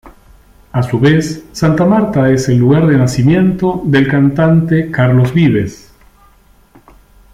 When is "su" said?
0.81-0.99